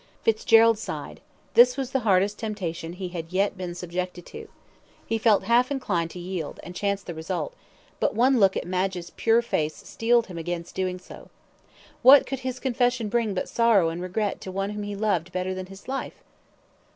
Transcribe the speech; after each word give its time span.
Fitzgerald 0.23 0.79
sighed 0.79 1.21
this 1.53 1.77
was 1.77 1.91
the 1.91 1.99
hardest 1.99 2.39
temptation 2.39 2.93
he 2.93 3.09
had 3.09 3.31
yet 3.31 3.55
been 3.55 3.75
subjected 3.75 4.25
to. 4.25 4.47
He 5.05 5.19
felt 5.19 5.43
half 5.43 5.69
inclined 5.69 6.09
to 6.09 6.17
yield, 6.17 6.59
and 6.63 6.73
chance 6.73 7.03
the 7.03 7.13
result 7.13 7.53
but 7.99 8.15
one 8.15 8.39
look 8.39 8.57
at 8.57 8.65
Madge's 8.65 9.11
pure 9.11 9.43
face 9.43 9.75
steeled 9.75 10.25
him 10.25 10.39
against 10.39 10.73
doing 10.73 10.97
so. 10.97 11.29
What 12.01 12.25
could 12.25 12.39
his 12.39 12.59
confession 12.59 13.09
bring 13.09 13.35
but 13.35 13.47
sorrow 13.47 13.89
and 13.89 14.01
regret 14.01 14.41
to 14.41 14.51
one 14.51 14.71
whom 14.71 14.81
he 14.81 14.95
loved 14.95 15.31
better 15.31 15.53
than 15.53 15.67
his 15.67 15.87
life. 15.87 16.15